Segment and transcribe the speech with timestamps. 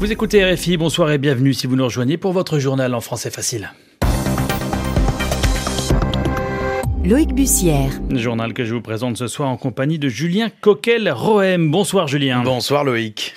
[0.00, 3.30] Vous écoutez RFI, bonsoir et bienvenue si vous nous rejoignez pour votre journal en français
[3.30, 3.70] facile.
[7.04, 7.92] Loïc Bussière.
[8.08, 11.70] Journal que je vous présente ce soir en compagnie de Julien Coquel-Rohem.
[11.70, 12.42] Bonsoir Julien.
[12.42, 13.34] Bonsoir Loïc.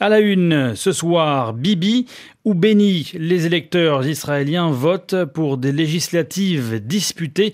[0.00, 2.06] À la une, ce soir, Bibi
[2.44, 7.52] ou Béni, les électeurs israéliens votent pour des législatives disputées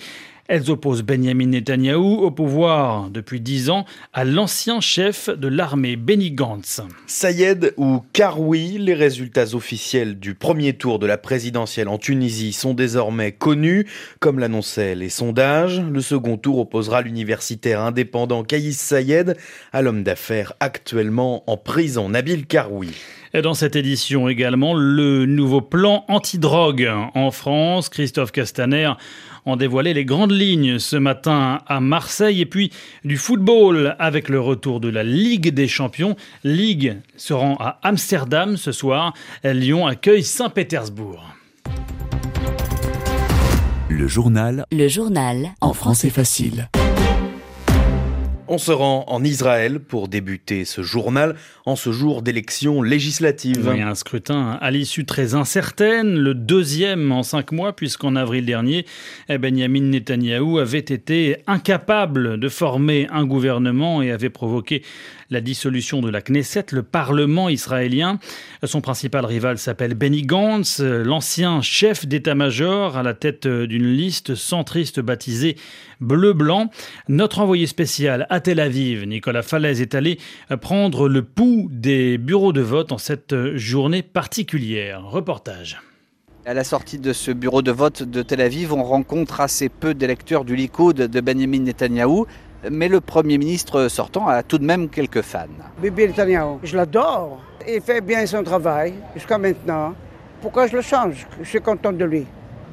[0.48, 6.30] elles opposent Benjamin Netanyahou au pouvoir depuis dix ans à l'ancien chef de l'armée Benny
[6.30, 6.80] Gantz.
[7.06, 12.72] Sayed ou Karoui, les résultats officiels du premier tour de la présidentielle en Tunisie sont
[12.72, 13.86] désormais connus.
[14.20, 19.36] Comme l'annonçaient les sondages, le second tour opposera l'universitaire indépendant Kaïs Sayed
[19.72, 22.94] à l'homme d'affaires actuellement en prison, Nabil Karoui.
[23.34, 27.88] Dans cette édition également, le nouveau plan anti-drogue en France.
[27.88, 28.92] Christophe Castaner
[29.44, 32.72] en dévoilé les grandes lignes ce matin à Marseille et puis
[33.04, 36.16] du football avec le retour de la Ligue des Champions.
[36.44, 39.14] Ligue se rend à Amsterdam ce soir.
[39.44, 41.24] Lyon accueille Saint-Pétersbourg.
[43.88, 44.64] Le journal.
[44.70, 45.50] Le journal.
[45.60, 46.68] En français facile.
[48.50, 51.34] On se rend en Israël pour débuter ce journal
[51.66, 53.68] en ce jour d'élection législative.
[53.68, 58.86] Un scrutin à l'issue très incertaine, le deuxième en cinq mois, puisqu'en avril dernier,
[59.28, 64.82] Benjamin Netanyahou avait été incapable de former un gouvernement et avait provoqué
[65.30, 68.18] la dissolution de la Knesset, le Parlement israélien.
[68.64, 75.00] Son principal rival s'appelle Benny Gantz, l'ancien chef d'état-major à la tête d'une liste centriste
[75.00, 75.56] baptisée
[76.00, 76.70] Bleu-Blanc.
[77.08, 80.18] Notre envoyé spécial Tel Aviv, Nicolas Falaise, est allé
[80.60, 85.04] prendre le pouls des bureaux de vote en cette journée particulière.
[85.04, 85.80] Reportage.
[86.46, 89.94] À la sortie de ce bureau de vote de Tel Aviv, on rencontre assez peu
[89.94, 92.26] d'électeurs du Likoud de Benjamin Netanyahou
[92.70, 95.46] mais le Premier ministre sortant a tout de même quelques fans.
[95.80, 97.40] Bibi Netanyahu, je l'adore.
[97.68, 99.94] Il fait bien son travail jusqu'à maintenant.
[100.40, 101.26] Pourquoi je le change?
[101.40, 102.26] Je suis content de lui.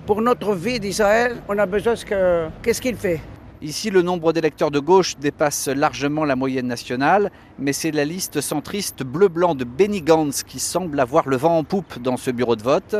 [0.05, 2.47] Pour notre vie d'Israël, on a besoin de que...
[2.61, 3.19] Qu'est-ce qu'il fait?
[3.65, 8.39] Ici, le nombre d'électeurs de gauche dépasse largement la moyenne nationale, mais c'est la liste
[8.39, 12.55] centriste bleu-blanc de Benny Gantz qui semble avoir le vent en poupe dans ce bureau
[12.55, 12.95] de vote.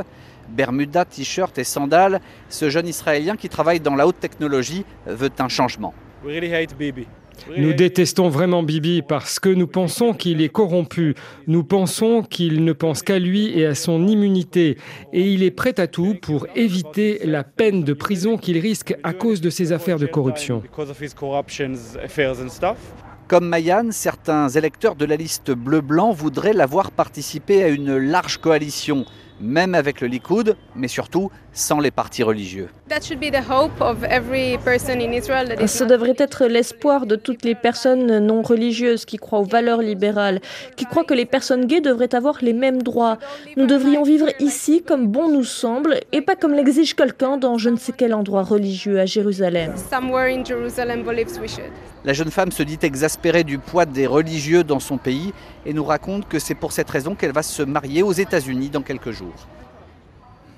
[0.49, 5.49] Bermuda, t-shirt et sandales, ce jeune Israélien qui travaille dans la haute technologie veut un
[5.49, 5.93] changement.
[7.57, 11.15] Nous détestons vraiment Bibi parce que nous pensons qu'il est corrompu.
[11.47, 14.77] Nous pensons qu'il ne pense qu'à lui et à son immunité.
[15.13, 19.13] Et il est prêt à tout pour éviter la peine de prison qu'il risque à
[19.13, 20.63] cause de ses affaires de corruption.
[23.27, 29.05] Comme Mayan, certains électeurs de la liste bleu-blanc voudraient l'avoir participé à une large coalition
[29.39, 32.69] même avec le Likoud, mais surtout sans les partis religieux.
[35.67, 40.41] Ce devrait être l'espoir de toutes les personnes non religieuses qui croient aux valeurs libérales,
[40.75, 43.17] qui croient que les personnes gays devraient avoir les mêmes droits.
[43.57, 47.69] Nous devrions vivre ici comme bon nous semble et pas comme l'exige quelqu'un dans je
[47.69, 49.73] ne sais quel endroit religieux à Jérusalem.
[52.05, 55.33] La jeune femme se dit exaspérée du poids des religieux dans son pays
[55.65, 58.83] et nous raconte que c'est pour cette raison qu'elle va se marier aux États-Unis dans
[58.83, 59.47] quelques jours.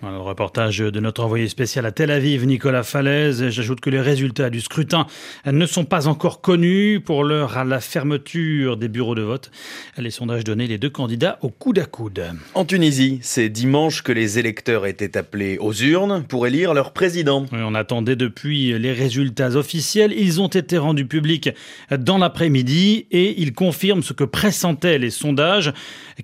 [0.04, 3.50] Le reportage de notre envoyé spécial à Tel Aviv, Nicolas Falaise.
[3.50, 5.08] J'ajoute que les résultats du scrutin
[5.46, 7.02] ne sont pas encore connus.
[7.04, 9.50] Pour l'heure, à la fermeture des bureaux de vote,
[9.98, 12.24] les sondages donnaient les deux candidats au coude à coude.
[12.54, 17.48] En Tunisie, c'est dimanche que les électeurs étaient appelés aux urnes pour élire leur président.
[17.52, 20.14] on attendait depuis les résultats officiels.
[20.14, 21.50] Ils ont été rendus publics
[21.90, 25.74] dans l'après-midi et ils confirment ce que pressentaient les sondages.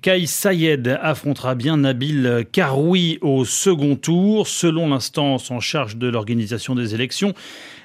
[0.00, 4.46] Kaïs Sayed affrontera bien Nabil Karoui au second tour.
[4.46, 7.32] Selon l'instance en charge de l'organisation des élections,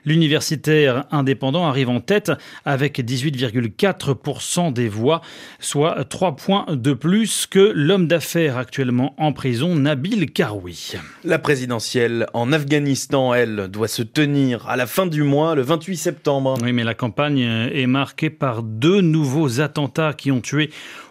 [0.05, 2.31] l'universitaire indépendant arrive en tête
[2.65, 5.21] avec 18,4% des voix,
[5.59, 10.93] soit 3 points de plus que l'homme d'affaires actuellement en prison, Nabil Karoui.
[11.23, 15.97] La présidentielle en Afghanistan, elle, doit se tenir à la fin du mois, le 28
[15.97, 16.57] septembre.
[16.61, 20.69] Oui, mais la campagne est marquée par deux nouveaux attentats qui ont tué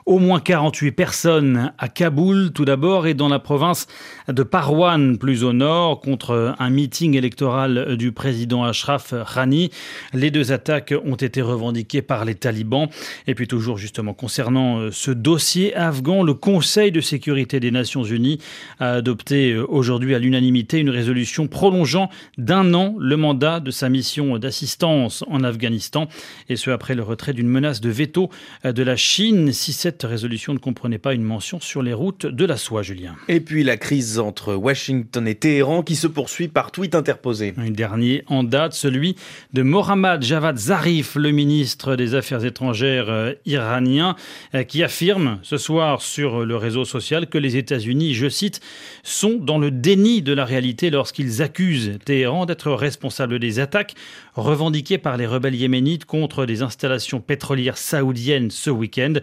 [0.09, 3.87] au moins 48 personnes à Kaboul tout d'abord et dans la province
[4.27, 9.71] de Parwan plus au nord contre un meeting électoral du président Ashraf Ghani.
[10.15, 12.89] Les deux attaques ont été revendiquées par les talibans.
[13.27, 18.05] Et puis toujours justement concernant euh, ce dossier afghan, le Conseil de sécurité des Nations
[18.05, 18.39] Unies
[18.79, 23.89] a adopté euh, aujourd'hui à l'unanimité une résolution prolongeant d'un an le mandat de sa
[23.89, 26.09] mission d'assistance en Afghanistan
[26.49, 28.31] et ce après le retrait d'une menace de veto
[28.65, 31.95] euh, de la Chine si cette cette résolution ne comprenait pas une mention sur les
[31.95, 33.17] routes de la soie, Julien.
[33.27, 37.55] Et puis la crise entre Washington et Téhéran qui se poursuit par tweet interposé.
[37.57, 39.17] Un dernier en date celui
[39.53, 44.17] de Mohammad Javad Zarif, le ministre des Affaires étrangères euh, iranien,
[44.55, 48.61] euh, qui affirme ce soir sur le réseau social que les États-Unis, je cite,
[49.03, 53.95] sont dans le déni de la réalité lorsqu'ils accusent Téhéran d'être responsable des attaques
[54.35, 59.15] revendiquées par les rebelles yéménites contre des installations pétrolières saoudiennes ce week-end.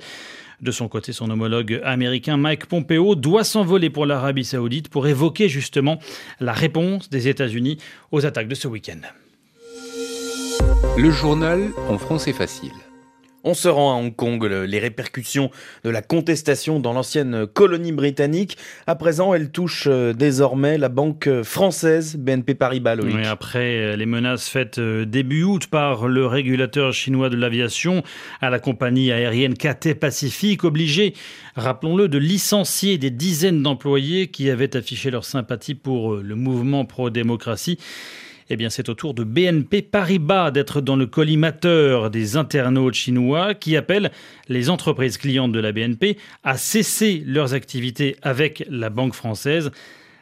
[0.62, 5.50] De son côté, son homologue américain Mike Pompeo doit s'envoler pour l'Arabie saoudite pour évoquer
[5.50, 6.00] justement
[6.40, 7.78] la réponse des États-Unis
[8.12, 9.02] aux attaques de ce week-end.
[10.98, 12.72] Le journal en français facile.
[13.48, 14.44] On se rend à Hong Kong.
[14.44, 15.52] Les répercussions
[15.84, 21.30] de la contestation dans l'ancienne colonie britannique, à présent, elles touchent euh, désormais la banque
[21.44, 22.96] française BNP Paribas.
[22.96, 28.02] Oui, après euh, les menaces faites euh, début août par le régulateur chinois de l'aviation
[28.42, 31.14] à la compagnie aérienne KT Pacific, obligé,
[31.56, 37.78] rappelons-le, de licencier des dizaines d'employés qui avaient affiché leur sympathie pour le mouvement pro-démocratie.
[38.50, 43.56] Eh bien, c'est au tour de BNP Paribas d'être dans le collimateur des internautes chinois
[43.56, 44.12] qui appellent
[44.50, 49.72] les entreprises clientes de la BNP à cesser leurs activités avec la banque française.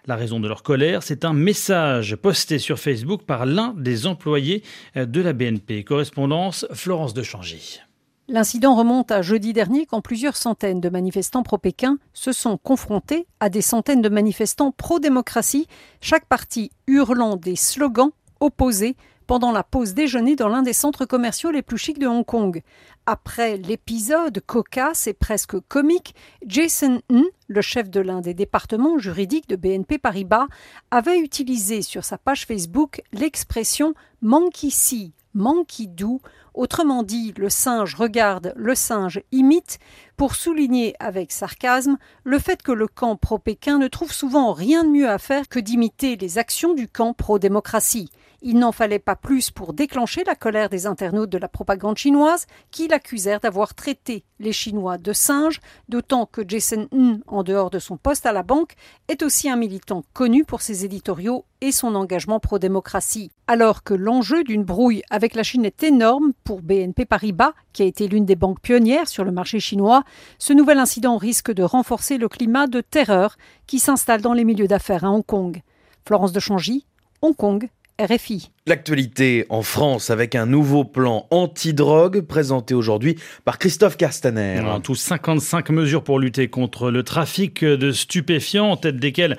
[0.05, 4.63] La raison de leur colère, c'est un message posté sur Facebook par l'un des employés
[4.95, 5.83] de la BNP.
[5.83, 7.81] Correspondance Florence de Changy.
[8.29, 13.49] L'incident remonte à jeudi dernier quand plusieurs centaines de manifestants pro-Pékin se sont confrontés à
[13.49, 15.67] des centaines de manifestants pro-démocratie,
[15.99, 18.95] chaque parti hurlant des slogans opposés
[19.27, 22.61] pendant la pause déjeuner dans l'un des centres commerciaux les plus chics de Hong Kong.
[23.05, 26.15] Après l'épisode cocasse et presque comique,
[26.45, 30.47] Jason N, le chef de l'un des départements juridiques de BNP Paribas,
[30.91, 36.21] avait utilisé sur sa page Facebook l'expression monkey see, monkey do
[36.53, 39.79] Autrement dit, le singe regarde, le singe imite,
[40.17, 44.89] pour souligner avec sarcasme le fait que le camp pro-Pékin ne trouve souvent rien de
[44.89, 48.11] mieux à faire que d'imiter les actions du camp pro-démocratie.
[48.45, 52.45] Il n'en fallait pas plus pour déclencher la colère des internautes de la propagande chinoise
[52.71, 57.79] qui l'accusèrent d'avoir traité les Chinois de singes, d'autant que Jason N, en dehors de
[57.79, 58.73] son poste à la banque,
[59.07, 63.31] est aussi un militant connu pour ses éditoriaux et son engagement pro-démocratie.
[63.47, 67.85] Alors que l'enjeu d'une brouille avec la Chine est énorme pour BNP Paribas, qui a
[67.85, 70.03] été l'une des banques pionnières sur le marché chinois,
[70.37, 73.37] ce nouvel incident risque de renforcer le climat de terreur
[73.67, 75.61] qui s'installe dans les milieux d'affaires à Hong Kong.
[76.05, 76.85] Florence de Changy,
[77.21, 77.69] Hong Kong,
[77.99, 78.49] RFI.
[78.65, 84.61] L'actualité en France avec un nouveau plan anti-drogue présenté aujourd'hui par Christophe Castaner.
[84.61, 89.37] En tout 55 mesures pour lutter contre le trafic de stupéfiants, en tête desquelles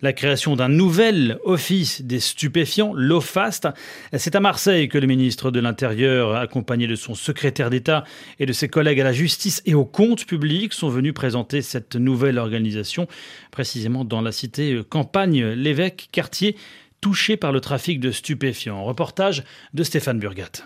[0.00, 3.68] la création d'un nouvel office des stupéfiants, l'OFAST.
[4.16, 8.02] C'est à Marseille que le ministre de l'Intérieur, accompagné de son secrétaire d'État
[8.40, 11.94] et de ses collègues à la justice et au compte public, sont venus présenter cette
[11.94, 13.06] nouvelle organisation,
[13.52, 16.56] précisément dans la cité Campagne, l'évêque, quartier
[17.02, 18.82] touchés par le trafic de stupéfiants.
[18.82, 19.44] Reportage
[19.74, 20.64] de Stéphane Burgat.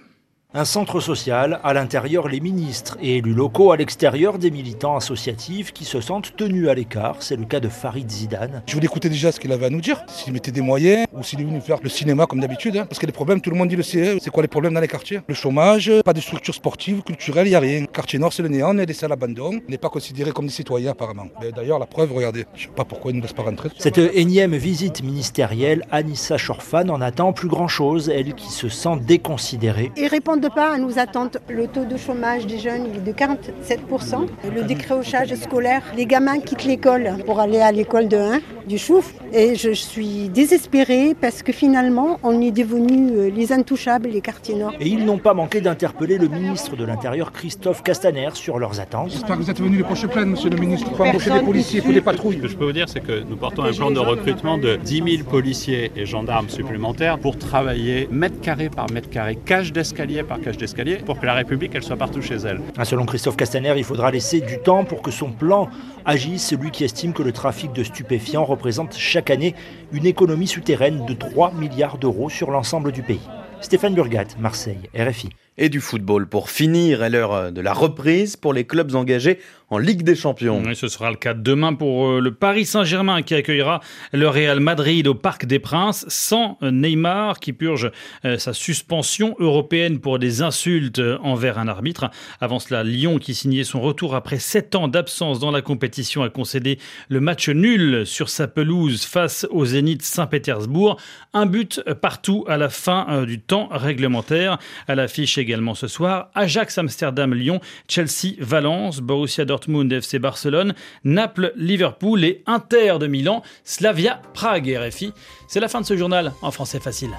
[0.55, 5.73] Un centre social, à l'intérieur les ministres et élus locaux, à l'extérieur des militants associatifs
[5.73, 7.17] qui se sentent tenus à l'écart.
[7.19, 8.63] C'est le cas de Farid Zidane.
[8.67, 11.25] Je voulais écouter déjà ce qu'il avait à nous dire, s'il mettait des moyens ou
[11.25, 12.77] s'il est venu faire le cinéma comme d'habitude.
[12.77, 12.87] Hein.
[12.89, 14.81] parce que les problèmes, tout le monde dit le sait, c'est quoi les problèmes dans
[14.81, 15.21] les quartiers?
[15.27, 17.85] Le chômage, pas de structures sportives, culturelles, il n'y a rien.
[17.87, 20.47] Quartier Nord, c'est le néant, on est des salles abandon, on n'est pas considéré comme
[20.47, 21.27] des citoyens apparemment.
[21.55, 23.69] D'ailleurs, la preuve, regardez, je ne sais pas pourquoi ils ne nous laissent pas rentrer.
[23.79, 29.91] Cette énième visite ministérielle, Anissa Chorfan n'en attend plus grand-chose, elle qui se sent déconsidérée.
[30.37, 34.27] Répondent pas à nos attentes le taux de chômage des jeunes est de 47%.
[34.55, 39.15] Le décrochage scolaire, les gamins quittent l'école pour aller à l'école de 1 du Chouf.
[39.33, 44.55] Et je suis désespérée parce que finalement, on est devenus euh, les intouchables, les quartiers
[44.55, 44.73] nord.
[44.81, 49.11] Et ils n'ont pas manqué d'interpeller le ministre de l'Intérieur, Christophe Castaner, sur leurs attentes.
[49.11, 51.81] J'espère que vous êtes venu les poches pleines, monsieur le ministre, pour embaucher des policiers,
[51.81, 52.37] pour des patrouilles.
[52.37, 54.77] Ce que je peux vous dire, c'est que nous portons un plan de recrutement de
[54.77, 60.23] 10 000 policiers et gendarmes supplémentaires pour travailler mètre carré par mètre carré, cage d'escalier
[60.27, 62.61] par cage d'escalier, pour que la République, soit partout chez elle.
[62.77, 65.69] Ah, selon Christophe Castaner, il faudra laisser du temps pour que son plan
[66.05, 69.55] agisse, celui qui estime que le trafic de stupéfiants représente chaque année
[69.93, 73.21] une économie souterraine de 3 milliards d'euros sur l'ensemble du pays.
[73.61, 75.31] Stéphane Burgat, Marseille, RFI.
[75.59, 79.79] Et du football pour finir à l'heure de la reprise pour les clubs engagés en
[79.79, 80.63] Ligue des Champions.
[80.75, 83.81] ce sera le cas demain pour euh, le Paris Saint-Germain qui accueillera
[84.13, 87.91] le Real Madrid au Parc des Princes sans Neymar qui purge
[88.25, 92.11] euh, sa suspension européenne pour des insultes envers un arbitre.
[92.41, 96.29] Avant cela, Lyon qui signait son retour après sept ans d'absence dans la compétition a
[96.29, 100.97] concédé le match nul sur sa pelouse face au Zénith Saint-Pétersbourg.
[101.33, 104.59] Un but partout à la fin euh, du temps réglementaire.
[104.87, 110.75] À l'affiche également ce soir, Ajax Amsterdam-Lyon, Chelsea-Valence, Borussia Dortmund FC Barcelone,
[111.05, 115.13] Naples, Liverpool et Inter de Milan, Slavia, Prague RFI.
[115.47, 117.13] C'est la fin de ce journal en français facile.